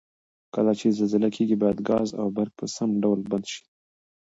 کله 0.55 0.71
چې 0.79 0.87
زلزله 0.97 1.29
کیږي 1.35 1.55
باید 1.63 1.79
ګاز 1.89 2.09
او 2.19 2.27
برق 2.35 2.53
په 2.59 2.65
سم 2.75 2.89
ډول 3.03 3.19
بند 3.31 3.45
شي؟ 3.51 3.63